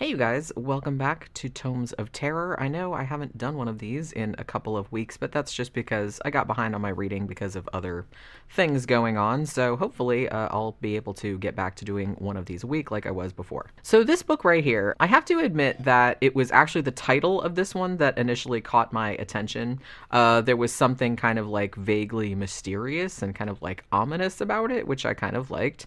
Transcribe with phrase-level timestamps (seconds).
[0.00, 2.58] Hey, you guys, welcome back to Tomes of Terror.
[2.58, 5.52] I know I haven't done one of these in a couple of weeks, but that's
[5.52, 8.06] just because I got behind on my reading because of other
[8.48, 9.44] things going on.
[9.44, 12.66] So hopefully, uh, I'll be able to get back to doing one of these a
[12.66, 13.66] week like I was before.
[13.82, 17.42] So, this book right here, I have to admit that it was actually the title
[17.42, 19.80] of this one that initially caught my attention.
[20.10, 24.72] Uh, there was something kind of like vaguely mysterious and kind of like ominous about
[24.72, 25.86] it, which I kind of liked.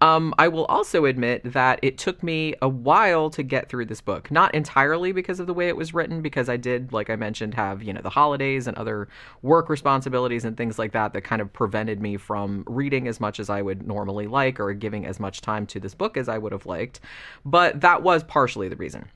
[0.00, 4.00] Um, I will also admit that it took me a while to get through this
[4.00, 4.30] book.
[4.30, 7.54] Not entirely because of the way it was written, because I did, like I mentioned,
[7.54, 9.08] have, you know, the holidays and other
[9.42, 13.40] work responsibilities and things like that that kind of prevented me from reading as much
[13.40, 16.38] as I would normally like or giving as much time to this book as I
[16.38, 17.00] would have liked.
[17.44, 19.06] But that was partially the reason.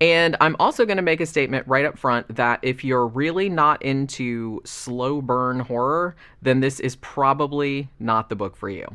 [0.00, 3.48] And I'm also going to make a statement right up front that if you're really
[3.48, 8.94] not into slow burn horror, then this is probably not the book for you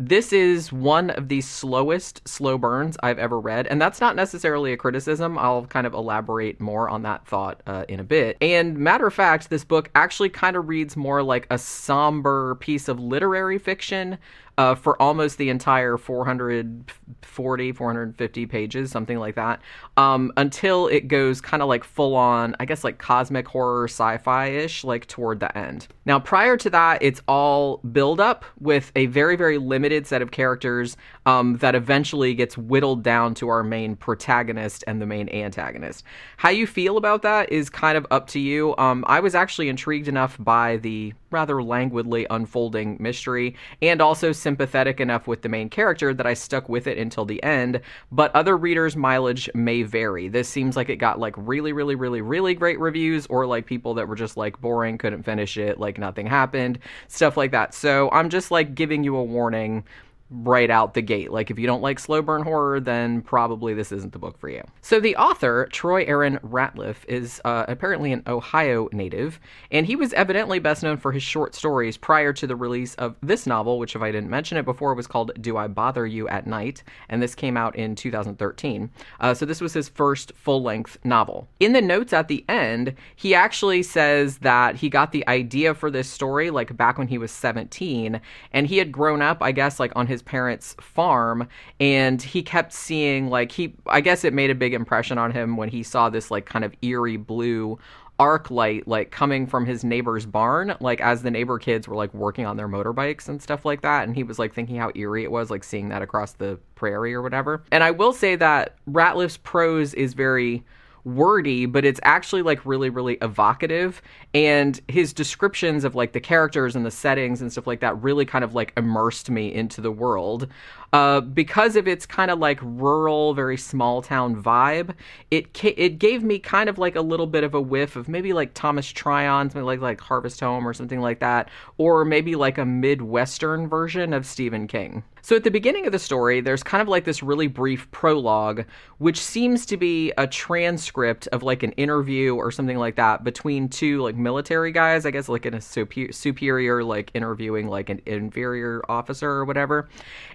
[0.00, 4.72] this is one of the slowest slow burns I've ever read, and that's not necessarily
[4.72, 5.36] a criticism.
[5.36, 8.36] I'll kind of elaborate more on that thought uh, in a bit.
[8.40, 12.88] And matter of fact, this book actually kind of reads more like a somber piece
[12.88, 14.18] of literary fiction
[14.58, 19.62] uh, for almost the entire 440, 450 pages, something like that,
[19.96, 24.18] um, until it goes kind of like full on, I guess, like cosmic horror sci
[24.18, 25.86] fi ish, like toward the end.
[26.04, 30.32] Now, prior to that, it's all build up with a very, very limited set of
[30.32, 30.96] characters
[31.28, 36.02] um, that eventually gets whittled down to our main protagonist and the main antagonist.
[36.38, 38.74] How you feel about that is kind of up to you.
[38.78, 45.00] Um, I was actually intrigued enough by the rather languidly unfolding mystery and also sympathetic
[45.00, 48.56] enough with the main character that I stuck with it until the end, but other
[48.56, 50.28] readers' mileage may vary.
[50.28, 53.92] This seems like it got like really, really, really, really great reviews, or like people
[53.92, 57.74] that were just like boring, couldn't finish it, like nothing happened, stuff like that.
[57.74, 59.84] So I'm just like giving you a warning
[60.30, 61.32] right out the gate.
[61.32, 64.48] Like, if you don't like slow burn horror, then probably this isn't the book for
[64.48, 64.62] you.
[64.82, 70.12] So, the author, Troy Aaron Ratliff, is uh, apparently an Ohio native, and he was
[70.12, 73.96] evidently best known for his short stories prior to the release of this novel, which,
[73.96, 77.22] if I didn't mention it before, was called Do I Bother You at Night, and
[77.22, 78.90] this came out in 2013.
[79.20, 81.48] Uh, so, this was his first full length novel.
[81.58, 85.90] In the notes at the end, he actually says that he got the idea for
[85.90, 88.20] this story like back when he was 17,
[88.52, 91.48] and he had grown up, I guess, like on his his parents' farm
[91.78, 95.56] and he kept seeing like he I guess it made a big impression on him
[95.56, 97.78] when he saw this like kind of eerie blue
[98.18, 102.12] arc light like coming from his neighbor's barn like as the neighbor kids were like
[102.12, 105.22] working on their motorbikes and stuff like that and he was like thinking how eerie
[105.22, 107.62] it was like seeing that across the prairie or whatever.
[107.70, 110.64] And i will say that ratliff's prose is very
[111.04, 114.02] wordy, but it's actually like really, really evocative.
[114.34, 118.24] And his descriptions of like the characters and the settings and stuff like that really
[118.24, 120.48] kind of like immersed me into the world.
[120.92, 124.94] Uh, because of its kind of like rural, very small town vibe,
[125.30, 128.08] it ca- it gave me kind of like a little bit of a whiff of
[128.08, 132.36] maybe like Thomas Tryon, something like like Harvest Home or something like that, or maybe
[132.36, 135.02] like a midwestern version of Stephen King.
[135.22, 138.64] So at the beginning of the story, there's kind of like this really brief prologue,
[138.98, 143.68] which seems to be a transcript of like an interview or something like that between
[143.68, 148.00] two like military guys, I guess like in a super- superior like interviewing like an
[148.06, 149.88] inferior officer or whatever.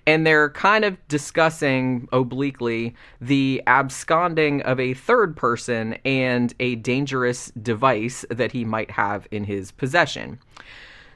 [0.05, 7.51] And they're kind of discussing obliquely the absconding of a third person and a dangerous
[7.61, 10.39] device that he might have in his possession.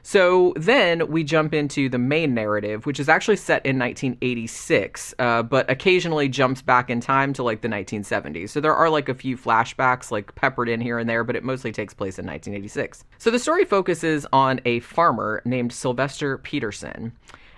[0.02, 5.42] So then we jump into the main narrative, which is actually set in 1986, uh,
[5.42, 8.50] but occasionally jumps back in time to like the 1970s.
[8.50, 11.44] So there are like a few flashbacks like peppered in here and there, but it
[11.44, 13.04] mostly takes place in 1986.
[13.18, 17.12] So the story focuses on a farmer named Sylvester Peterson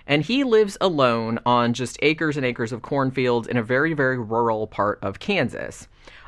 [0.07, 4.17] and he lives alone on just acres and acres of cornfields in a very, very
[4.17, 5.87] rural part of Kansas.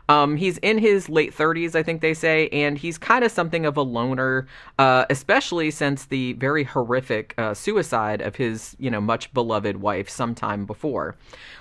[0.10, 3.66] Um, he's in his late 30s, I think they say, and he's kind of something
[3.66, 4.48] of a loner,
[4.78, 10.10] uh, especially since the very horrific uh, suicide of his, you know, much beloved wife
[10.10, 11.16] sometime before.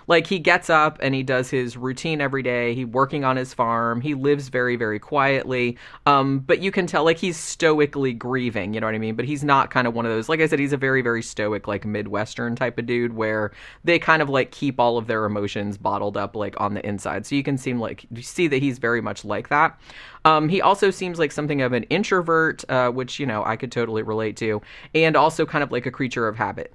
[0.09, 2.75] Like he gets up and he does his routine every day.
[2.75, 4.01] He working on his farm.
[4.01, 5.79] He lives very, very quietly.
[6.07, 8.75] Um, but you can tell like he's stoically grieving.
[8.75, 9.15] You know what I mean?
[9.15, 10.29] But he's not kind of one of those.
[10.29, 13.53] Like I said, he's a very, very stoic, like midwestern type of dude where
[13.85, 17.25] they kind of like keep all of their emotions bottled up like on the inside.
[17.27, 19.79] So you can seem like see that he's very much like that.
[20.25, 23.73] Um, he also seems like something of an introvert, uh, which, you know, I could
[23.73, 24.63] totally relate to,
[24.95, 26.73] and also kind of like a creature of habit.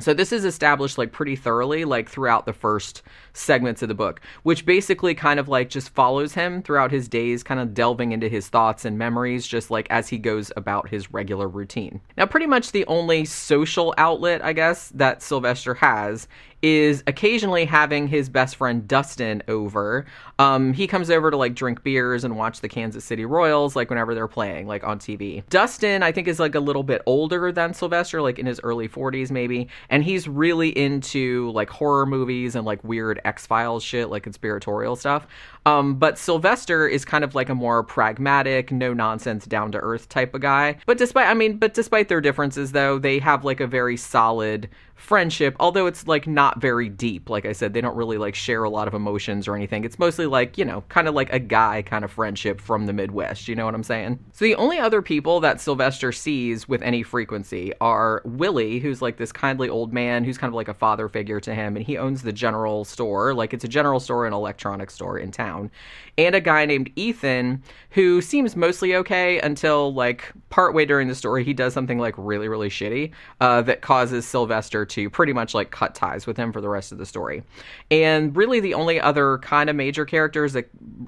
[0.00, 3.02] So this is established like pretty thoroughly like throughout the first
[3.32, 7.44] segments of the book, which basically kind of like just follows him throughout his days,
[7.44, 11.12] kind of delving into his thoughts and memories just like as he goes about his
[11.12, 12.00] regular routine.
[12.16, 16.26] Now pretty much the only social outlet, I guess, that Sylvester has
[16.64, 20.06] is occasionally having his best friend Dustin over.
[20.38, 23.90] Um, he comes over to like drink beers and watch the Kansas City Royals, like
[23.90, 25.46] whenever they're playing, like on TV.
[25.50, 28.88] Dustin, I think, is like a little bit older than Sylvester, like in his early
[28.88, 34.08] 40s maybe, and he's really into like horror movies and like weird X Files shit,
[34.08, 35.26] like conspiratorial stuff.
[35.66, 40.08] Um, but Sylvester is kind of like a more pragmatic, no nonsense, down to earth
[40.08, 40.78] type of guy.
[40.86, 44.70] But despite, I mean, but despite their differences, though, they have like a very solid
[44.94, 47.30] friendship, although it's like not very deep.
[47.30, 49.84] Like I said, they don't really like share a lot of emotions or anything.
[49.84, 52.92] It's mostly like, you know, kind of like a guy kind of friendship from the
[52.92, 53.48] Midwest.
[53.48, 54.18] You know what I'm saying?
[54.32, 59.16] So the only other people that Sylvester sees with any frequency are Willie, who's like
[59.16, 61.98] this kindly old man who's kind of like a father figure to him, and he
[61.98, 63.34] owns the general store.
[63.34, 65.70] Like it's a general store and electronics store in town.
[66.16, 71.42] And a guy named Ethan, who seems mostly okay until like partway during the story,
[71.42, 73.10] he does something like really, really shitty
[73.40, 76.92] uh, that causes Sylvester to pretty much like cut ties with him for the rest
[76.92, 77.42] of the story.
[77.90, 80.56] And really, the only other kind of major character is,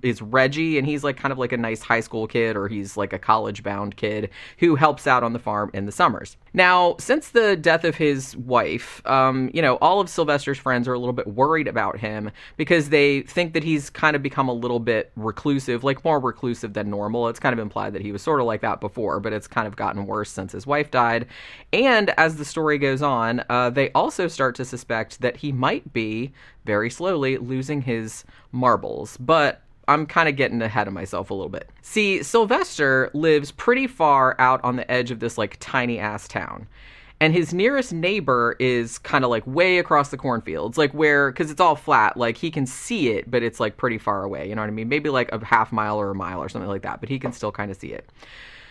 [0.02, 2.96] is Reggie, and he's like kind of like a nice high school kid, or he's
[2.96, 6.36] like a college bound kid who helps out on the farm in the summers.
[6.56, 10.94] Now, since the death of his wife, um, you know, all of Sylvester's friends are
[10.94, 14.54] a little bit worried about him because they think that he's kind of become a
[14.54, 17.28] little bit reclusive, like more reclusive than normal.
[17.28, 19.68] It's kind of implied that he was sort of like that before, but it's kind
[19.68, 21.26] of gotten worse since his wife died.
[21.74, 25.92] And as the story goes on, uh, they also start to suspect that he might
[25.92, 26.32] be
[26.64, 29.18] very slowly losing his marbles.
[29.18, 31.70] But I'm kind of getting ahead of myself a little bit.
[31.82, 36.66] See, Sylvester lives pretty far out on the edge of this like tiny ass town.
[37.18, 41.50] And his nearest neighbor is kind of like way across the cornfields, like where, because
[41.50, 44.48] it's all flat, like he can see it, but it's like pretty far away.
[44.48, 44.90] You know what I mean?
[44.90, 47.32] Maybe like a half mile or a mile or something like that, but he can
[47.32, 48.10] still kind of see it.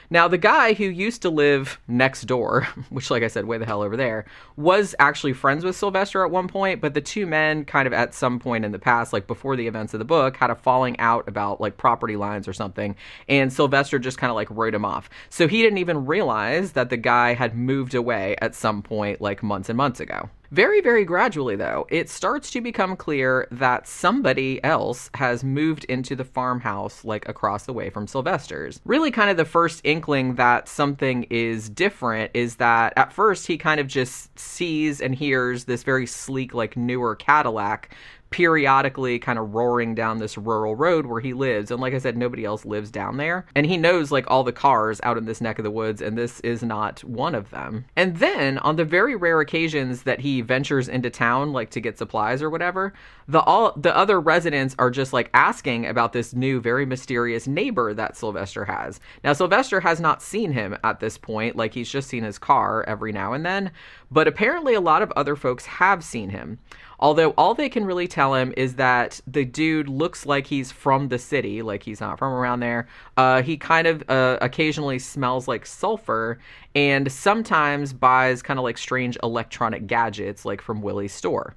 [0.09, 3.65] Now, the guy who used to live next door, which, like I said, way the
[3.65, 4.25] hell over there,
[4.55, 8.13] was actually friends with Sylvester at one point, but the two men kind of at
[8.13, 10.99] some point in the past, like before the events of the book, had a falling
[10.99, 12.95] out about like property lines or something,
[13.27, 15.09] and Sylvester just kind of like wrote him off.
[15.29, 19.43] So he didn't even realize that the guy had moved away at some point, like
[19.43, 20.29] months and months ago.
[20.55, 26.15] Very, very gradually, though, it starts to become clear that somebody else has moved into
[26.15, 28.79] the farmhouse, like across the way from Sylvester's.
[28.85, 33.57] Really, kind of the first inkling that something is different is that at first he
[33.57, 37.93] kind of just sees and hears this very sleek, like newer Cadillac
[38.35, 41.71] periodically kind of roaring down this rural road where he lives.
[41.71, 43.45] And like I said, nobody else lives down there.
[43.55, 46.17] And he knows like all the cars out in this neck of the woods, and
[46.17, 47.85] this is not one of them.
[47.95, 51.97] And then on the very rare occasions that he ventures into town, like to get
[51.97, 52.91] supplies or whatever,
[53.29, 57.93] the all the other residents are just like asking about this new, very mysterious neighbor
[57.93, 58.99] that Sylvester has.
[59.23, 62.83] Now Sylvester has not seen him at this point, like he's just seen his car
[62.85, 63.71] every now and then,
[64.11, 66.59] but apparently a lot of other folks have seen him.
[66.99, 71.09] Although all they can really tell him is that the dude looks like he's from
[71.09, 72.87] the city, like he's not from around there.
[73.17, 76.39] Uh, he kind of uh, occasionally smells like sulfur
[76.73, 81.55] and sometimes buys kind of like strange electronic gadgets, like from Willie's store.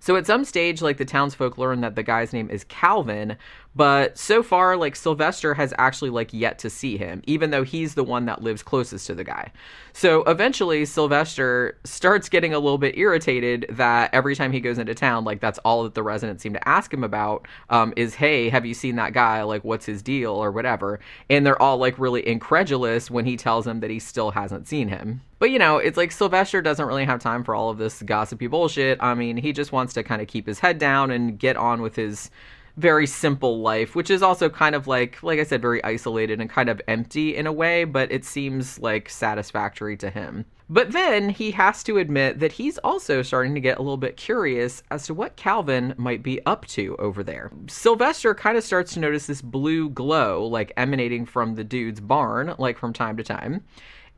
[0.00, 3.36] So at some stage, like the townsfolk learn that the guy's name is Calvin,
[3.76, 7.94] but so far, like Sylvester has actually like yet to see him, even though he's
[7.94, 9.52] the one that lives closest to the guy.
[9.92, 14.94] So eventually, Sylvester starts getting a little bit irritated that every time he goes into
[14.94, 18.48] town, like that's all that the residents seem to ask him about um, is, "Hey,
[18.48, 19.42] have you seen that guy?
[19.42, 23.66] Like, what's his deal or whatever?" And they're all like really incredulous when he tells
[23.66, 25.20] them that he still hasn't seen him.
[25.38, 28.46] But you know, it's like Sylvester doesn't really have time for all of this gossipy
[28.46, 28.98] bullshit.
[29.02, 31.82] I mean, he just wants to kind of keep his head down and get on
[31.82, 32.30] with his
[32.76, 36.50] very simple life, which is also kind of like, like I said, very isolated and
[36.50, 40.44] kind of empty in a way, but it seems like satisfactory to him.
[40.68, 44.16] But then he has to admit that he's also starting to get a little bit
[44.16, 47.50] curious as to what Calvin might be up to over there.
[47.68, 52.54] Sylvester kind of starts to notice this blue glow, like emanating from the dude's barn,
[52.58, 53.64] like from time to time.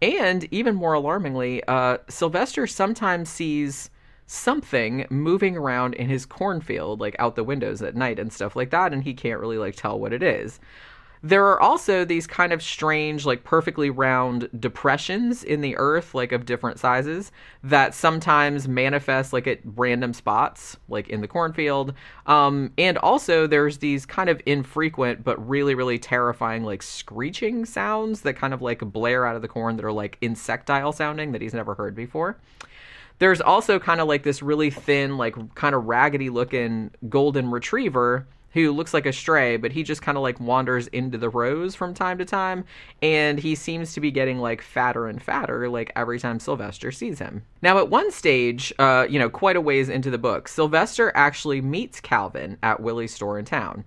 [0.01, 3.91] And even more alarmingly, uh, Sylvester sometimes sees
[4.27, 8.71] something moving around in his cornfield, like out the windows at night and stuff like
[8.71, 10.61] that, and he can't really like tell what it is.
[11.23, 16.33] There are also these kind of strange, like perfectly round depressions in the earth, like
[16.33, 17.33] of different sizes,
[17.65, 21.95] that sometimes manifest like at random spots, like in the cornfield.
[22.27, 28.21] Um, and also, there's these kind of infrequent but really, really terrifying, like screeching sounds
[28.23, 31.43] that kind of like blare out of the corn that are like insectile sounding that
[31.43, 32.39] he's never heard before.
[33.19, 38.27] There's also kind of like this really thin, like kind of raggedy looking golden retriever
[38.65, 41.75] who looks like a stray, but he just kind of like wanders into the rows
[41.75, 42.65] from time to time,
[43.03, 47.19] and he seems to be getting like fatter and fatter like every time Sylvester sees
[47.19, 47.43] him.
[47.63, 51.61] Now, at one stage, uh, you know, quite a ways into the book, Sylvester actually
[51.61, 53.85] meets Calvin at Willie's store in town.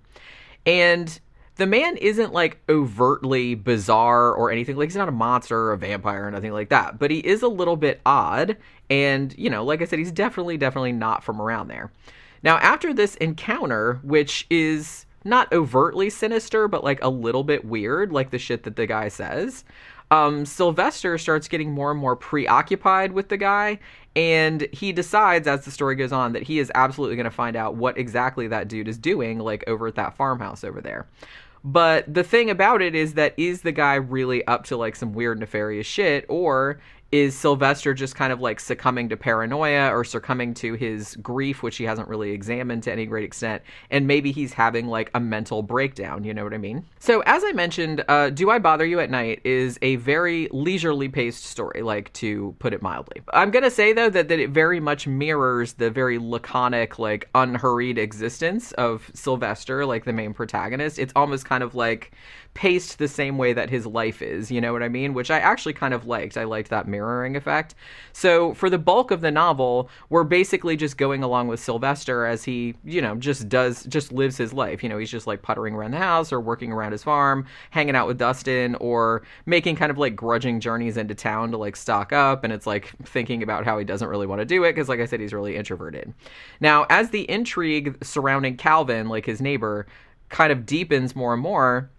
[0.64, 1.18] And
[1.56, 4.76] the man isn't like overtly bizarre or anything.
[4.76, 6.98] Like he's not a monster or a vampire or nothing like that.
[6.98, 8.56] But he is a little bit odd.
[8.88, 11.90] And, you know, like I said, he's definitely, definitely not from around there.
[12.42, 18.12] Now, after this encounter, which is not overtly sinister, but like a little bit weird,
[18.12, 19.64] like the shit that the guy says,
[20.10, 23.78] um, Sylvester starts getting more and more preoccupied with the guy,
[24.14, 27.56] and he decides as the story goes on that he is absolutely going to find
[27.56, 31.06] out what exactly that dude is doing, like over at that farmhouse over there.
[31.64, 35.14] But the thing about it is that is the guy really up to like some
[35.14, 36.78] weird nefarious shit, or
[37.12, 41.76] is Sylvester just kind of like succumbing to paranoia or succumbing to his grief, which
[41.76, 45.62] he hasn't really examined to any great extent, and maybe he's having like a mental
[45.62, 46.84] breakdown, you know what I mean?
[46.98, 51.08] So, as I mentioned, uh, Do I Bother You at Night is a very leisurely
[51.08, 53.22] paced story, like to put it mildly.
[53.32, 57.98] I'm gonna say though that, that it very much mirrors the very laconic, like unhurried
[57.98, 60.98] existence of Sylvester, like the main protagonist.
[60.98, 62.12] It's almost kind of like
[62.54, 65.14] paced the same way that his life is, you know what I mean?
[65.14, 66.36] Which I actually kind of liked.
[66.36, 67.74] I liked that mirroring effect.
[68.12, 72.44] So for the bulk of the novel, we're basically just going along with Sylvester as
[72.44, 74.82] he, you know, just does, just lives his life.
[74.82, 77.96] You know, he's just like puttering around the house or working around his farm, hanging
[77.96, 82.12] out with Dustin, or making kind of like grudging journeys into town to like stock
[82.12, 82.44] up.
[82.44, 85.00] And it's like thinking about how he doesn't really want to do it because, like
[85.00, 86.12] I said, he's really introverted.
[86.60, 89.86] Now, as the intrigue surrounding Calvin, like his neighbor,
[90.28, 91.90] kind of deepens more and more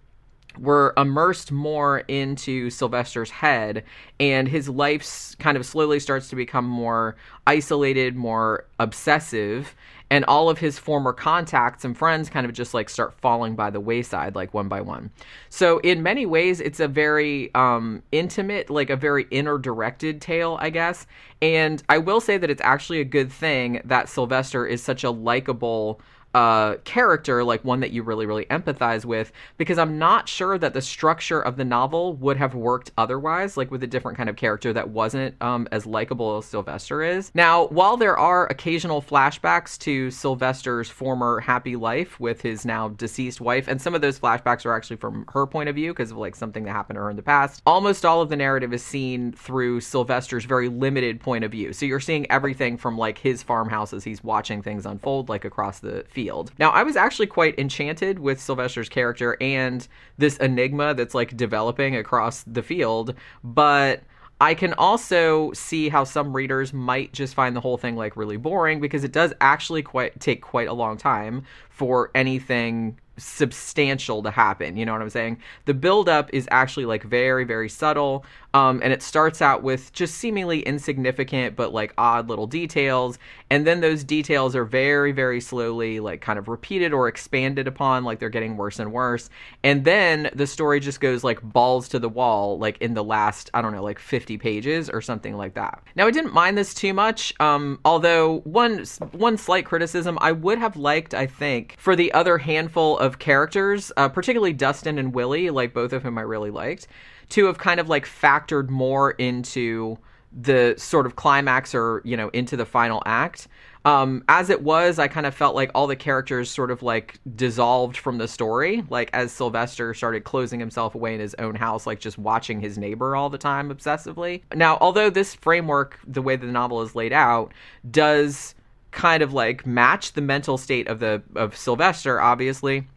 [0.58, 3.84] we're immersed more into Sylvester's head,
[4.20, 7.16] and his life kind of slowly starts to become more
[7.48, 9.76] isolated, more obsessive,
[10.10, 13.72] and all of his former contacts and friends kind of just like start falling by
[13.72, 15.10] the wayside, like one by one.
[15.50, 20.58] So, in many ways, it's a very um, intimate, like a very inner directed tale,
[20.62, 21.08] I guess.
[21.42, 25.10] And I will say that it's actually a good thing that Sylvester is such a
[25.10, 26.00] likable
[26.34, 30.74] uh, character, like one that you really, really empathize with, because I'm not sure that
[30.74, 34.36] the structure of the novel would have worked otherwise, like with a different kind of
[34.36, 37.32] character that wasn't um, as likable as Sylvester is.
[37.36, 43.40] Now, while there are occasional flashbacks to Sylvester's former happy life with his now deceased
[43.40, 46.18] wife, and some of those flashbacks are actually from her point of view because of
[46.18, 48.84] like something that happened to her in the past, almost all of the narrative is
[48.84, 51.74] seen through Sylvester's very limited point of view.
[51.74, 55.80] So you're seeing everything from like his farmhouse as he's watching things unfold, like across
[55.80, 56.23] the field
[56.60, 59.88] Now, I was actually quite enchanted with Sylvester's character and
[60.18, 64.04] this enigma that's like developing across the field, but
[64.42, 68.38] I can also see how some readers might just find the whole thing like really
[68.38, 74.32] boring because it does actually quite take quite a long time for anything substantial to
[74.32, 74.76] happen.
[74.76, 75.40] You know what I'm saying?
[75.66, 78.26] The buildup is actually like very, very subtle.
[78.54, 83.18] Um, and it starts out with just seemingly insignificant but like odd little details.
[83.50, 88.04] And then those details are very, very slowly like kind of repeated or expanded upon,
[88.04, 89.30] like they're getting worse and worse.
[89.64, 93.50] And then the story just goes like balls to the wall, like in the last,
[93.54, 95.82] I don't know, like 50 pages or something like that.
[95.96, 97.34] Now, I didn't mind this too much.
[97.40, 102.38] Um, although one, one slight criticism I would have liked, I think, for the other
[102.38, 106.88] handful of characters, uh, particularly Dustin and Willie, like both of whom I really liked,
[107.30, 109.98] to have kind of like factored more into
[110.36, 113.48] the sort of climax or you know into the final act.
[113.86, 117.20] Um, as it was i kind of felt like all the characters sort of like
[117.36, 118.84] dissolved from the story.
[118.90, 122.78] Like as sylvester started closing himself away in his own house like just watching his
[122.78, 124.42] neighbor all the time obsessively.
[124.56, 127.54] Now although this framework the way the novel is laid out
[127.90, 128.56] does
[128.92, 132.88] kind of like match the mental state of the of sylvester obviously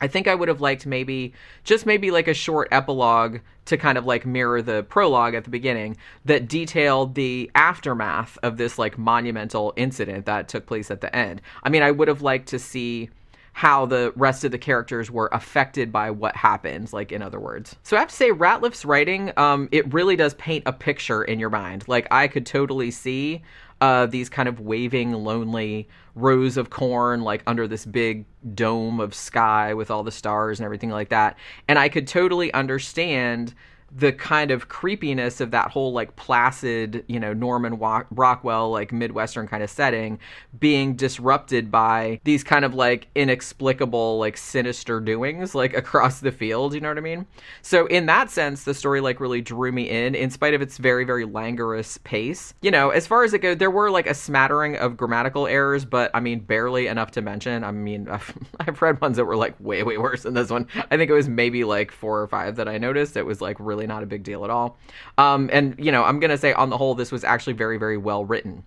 [0.00, 1.32] I think I would have liked maybe
[1.64, 5.50] just maybe like a short epilogue to kind of like mirror the prologue at the
[5.50, 11.14] beginning that detailed the aftermath of this like monumental incident that took place at the
[11.14, 11.42] end.
[11.62, 13.10] I mean, I would have liked to see
[13.58, 17.74] how the rest of the characters were affected by what happened, like in other words.
[17.82, 21.40] So I have to say, Ratliff's writing, um, it really does paint a picture in
[21.40, 21.82] your mind.
[21.88, 23.42] Like I could totally see
[23.80, 29.14] uh, these kind of waving, lonely rows of corn, like under this big dome of
[29.14, 31.36] sky with all the stars and everything like that.
[31.68, 33.54] And I could totally understand
[33.96, 39.48] the kind of creepiness of that whole like placid, you know, Norman Rockwell like midwestern
[39.48, 40.18] kind of setting
[40.58, 46.74] being disrupted by these kind of like inexplicable like sinister doings like across the field,
[46.74, 47.26] you know what I mean?
[47.62, 50.76] So in that sense, the story like really drew me in in spite of its
[50.76, 52.54] very very languorous pace.
[52.60, 55.84] You know, as far as it goes, there were like a smattering of grammatical errors,
[55.84, 57.64] but I mean barely enough to mention.
[57.64, 60.66] I mean, I've, I've read ones that were like way way worse than this one.
[60.90, 63.16] I think it was maybe like 4 or 5 that I noticed.
[63.16, 64.76] It was like really not a big deal at all.
[65.16, 67.78] Um, and, you know, I'm going to say on the whole, this was actually very,
[67.78, 68.64] very well written.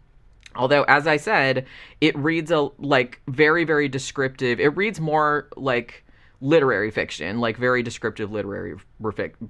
[0.56, 1.66] Although, as I said,
[2.02, 4.60] it reads a like very, very descriptive.
[4.60, 6.04] It reads more like
[6.42, 8.76] literary fiction, like very descriptive literary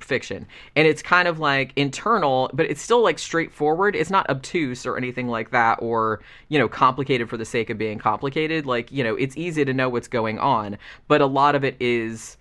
[0.02, 0.46] fiction.
[0.76, 3.96] And it's kind of like internal, but it's still like straightforward.
[3.96, 7.78] It's not obtuse or anything like that or, you know, complicated for the sake of
[7.78, 8.66] being complicated.
[8.66, 10.78] Like, you know, it's easy to know what's going on,
[11.08, 12.38] but a lot of it is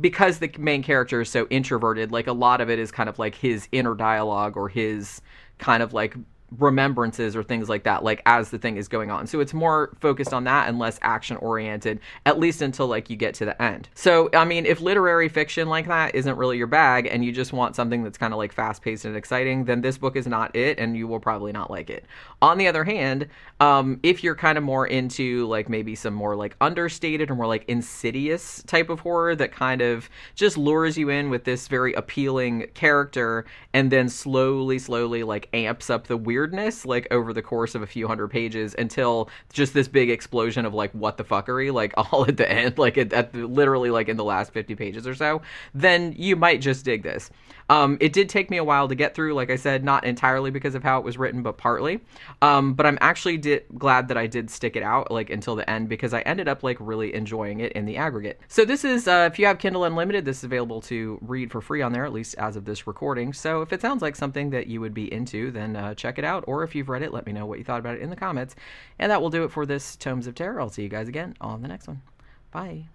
[0.00, 3.18] because the main character is so introverted, like a lot of it is kind of
[3.18, 5.20] like his inner dialogue or his
[5.58, 6.16] kind of like
[6.58, 9.26] remembrances or things like that like as the thing is going on.
[9.26, 13.16] So it's more focused on that and less action oriented at least until like you
[13.16, 13.88] get to the end.
[13.94, 17.52] So i mean if literary fiction like that isn't really your bag and you just
[17.52, 20.54] want something that's kind of like fast paced and exciting then this book is not
[20.56, 22.04] it and you will probably not like it.
[22.42, 23.28] On the other hand
[23.60, 27.46] um, if you're kind of more into like maybe some more like understated or more
[27.46, 31.92] like insidious type of horror that kind of just lures you in with this very
[31.92, 37.42] appealing character and then slowly slowly like amps up the weird weirdness like over the
[37.42, 41.24] course of a few hundred pages until just this big explosion of like what the
[41.24, 44.74] fuckery like all at the end like at, at literally like in the last 50
[44.74, 45.42] pages or so
[45.74, 47.30] then you might just dig this.
[47.68, 50.50] Um, it did take me a while to get through like i said not entirely
[50.50, 52.00] because of how it was written but partly.
[52.40, 55.68] Um, but i'm actually di- glad that i did stick it out like until the
[55.68, 58.40] end because i ended up like really enjoying it in the aggregate.
[58.48, 61.60] So this is uh, if you have kindle unlimited this is available to read for
[61.60, 63.34] free on there at least as of this recording.
[63.34, 66.24] So if it sounds like something that you would be into then uh, check it
[66.24, 68.00] out out, or if you've read it, let me know what you thought about it
[68.00, 68.54] in the comments.
[68.98, 70.60] And that will do it for this Tomes of Terror.
[70.60, 72.02] I'll see you guys again on the next one.
[72.50, 72.86] Bye.